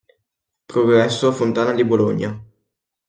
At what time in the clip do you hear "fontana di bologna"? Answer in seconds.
1.31-2.43